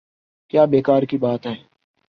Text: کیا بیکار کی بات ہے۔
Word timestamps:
کیا 0.49 0.65
بیکار 0.65 1.03
کی 1.03 1.17
بات 1.17 1.47
ہے۔ 1.47 1.55